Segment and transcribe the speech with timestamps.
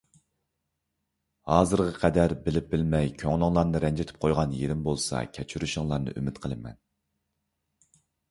[1.49, 6.81] ھازىرغا قەدەر بىلىپ بىلمەي كۆڭلۈڭلارنى رەنجىتىپ قويغان يېرىم بولسا كەچۈرۈشۈڭلارنى ئۈمىد قىلىمەن.